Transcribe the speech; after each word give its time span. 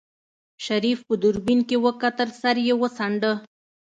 شريف 0.65 0.99
په 1.07 1.13
دوربين 1.21 1.59
کې 1.69 1.77
وکتل 1.85 2.29
سر 2.41 2.57
يې 2.67 2.73
وڅنډه. 2.81 3.33